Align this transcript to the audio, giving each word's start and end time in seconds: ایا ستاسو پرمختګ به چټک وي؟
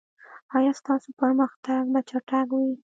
ایا 0.57 0.71
ستاسو 0.79 1.09
پرمختګ 1.21 1.83
به 1.93 1.99
چټک 2.09 2.49
وي؟ 2.57 2.73